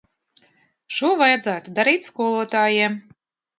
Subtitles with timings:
[0.95, 3.01] Šo vajadzētu darīt skolotājiem.